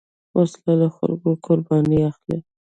وسله 0.37 0.73
له 0.81 0.87
خلکو 0.97 1.29
قرباني 1.45 1.97
اخلي 2.09 2.37